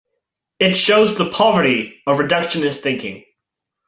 It 0.57 0.77
shows 0.77 1.15
the 1.15 1.29
poverty 1.29 2.01
of 2.07 2.17
reductionist 2.17 2.79
thinking. 2.81 3.23